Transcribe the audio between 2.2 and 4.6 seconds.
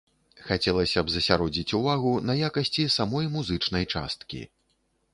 на якасці самой музычнай часткі.